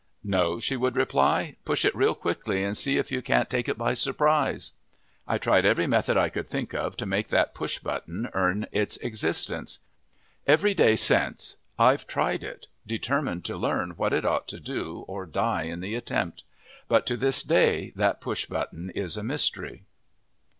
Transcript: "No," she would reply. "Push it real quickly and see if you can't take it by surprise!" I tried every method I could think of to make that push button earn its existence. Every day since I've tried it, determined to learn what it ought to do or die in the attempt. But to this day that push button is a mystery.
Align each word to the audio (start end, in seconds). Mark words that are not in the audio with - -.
"No," 0.23 0.59
she 0.59 0.75
would 0.75 0.95
reply. 0.95 1.57
"Push 1.63 1.85
it 1.85 1.95
real 1.95 2.15
quickly 2.15 2.63
and 2.63 2.75
see 2.75 2.97
if 2.97 3.11
you 3.11 3.21
can't 3.21 3.51
take 3.51 3.69
it 3.69 3.77
by 3.77 3.93
surprise!" 3.93 4.71
I 5.27 5.37
tried 5.37 5.63
every 5.63 5.85
method 5.85 6.17
I 6.17 6.29
could 6.29 6.47
think 6.47 6.73
of 6.73 6.97
to 6.97 7.05
make 7.05 7.27
that 7.27 7.53
push 7.53 7.77
button 7.77 8.27
earn 8.33 8.65
its 8.71 8.97
existence. 8.97 9.77
Every 10.47 10.73
day 10.73 10.95
since 10.95 11.57
I've 11.77 12.07
tried 12.07 12.43
it, 12.43 12.65
determined 12.87 13.45
to 13.45 13.57
learn 13.57 13.91
what 13.91 14.11
it 14.11 14.25
ought 14.25 14.47
to 14.47 14.59
do 14.59 15.05
or 15.07 15.27
die 15.27 15.65
in 15.65 15.81
the 15.81 15.93
attempt. 15.93 16.45
But 16.87 17.05
to 17.05 17.15
this 17.15 17.43
day 17.43 17.93
that 17.95 18.21
push 18.21 18.47
button 18.47 18.89
is 18.95 19.17
a 19.17 19.23
mystery. 19.23 19.83